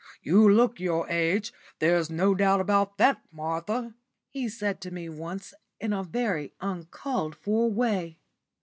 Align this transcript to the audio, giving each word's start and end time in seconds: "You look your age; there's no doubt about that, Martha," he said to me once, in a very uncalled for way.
"You 0.23 0.49
look 0.49 0.79
your 0.79 1.07
age; 1.11 1.53
there's 1.77 2.09
no 2.09 2.33
doubt 2.33 2.59
about 2.59 2.97
that, 2.97 3.21
Martha," 3.31 3.93
he 4.31 4.49
said 4.49 4.81
to 4.81 4.89
me 4.91 5.09
once, 5.09 5.53
in 5.79 5.93
a 5.93 6.01
very 6.03 6.53
uncalled 6.59 7.35
for 7.35 7.69
way. 7.69 8.17